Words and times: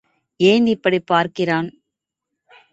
ஏன் 0.39 0.65
இப்படிப் 0.65 1.05
பார்க்கிறான்? 1.05 1.69